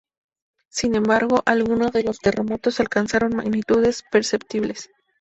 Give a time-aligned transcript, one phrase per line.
[0.71, 4.89] Sin embargo, algunos de los terremotos alcanzaron magnitudes perceptibles.